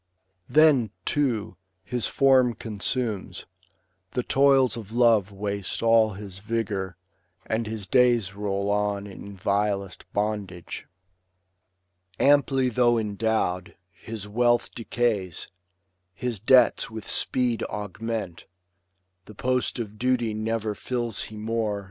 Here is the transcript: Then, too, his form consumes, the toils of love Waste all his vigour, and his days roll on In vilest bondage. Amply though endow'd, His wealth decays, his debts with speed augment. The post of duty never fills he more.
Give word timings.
Then, 0.49 0.89
too, 1.05 1.57
his 1.83 2.07
form 2.07 2.55
consumes, 2.55 3.45
the 4.13 4.23
toils 4.23 4.75
of 4.75 4.91
love 4.91 5.31
Waste 5.31 5.83
all 5.83 6.13
his 6.13 6.39
vigour, 6.39 6.97
and 7.45 7.67
his 7.67 7.85
days 7.85 8.33
roll 8.33 8.71
on 8.71 9.05
In 9.05 9.35
vilest 9.37 10.11
bondage. 10.11 10.87
Amply 12.19 12.67
though 12.67 12.97
endow'd, 12.97 13.75
His 13.91 14.27
wealth 14.27 14.71
decays, 14.73 15.47
his 16.15 16.39
debts 16.39 16.89
with 16.89 17.07
speed 17.07 17.61
augment. 17.65 18.47
The 19.25 19.35
post 19.35 19.77
of 19.77 19.99
duty 19.99 20.33
never 20.33 20.73
fills 20.73 21.25
he 21.25 21.37
more. 21.37 21.79